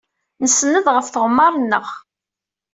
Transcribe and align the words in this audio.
Nsenned 0.43 0.87
ɣef 0.95 1.07
tɣemmar-nneɣ. 1.09 1.87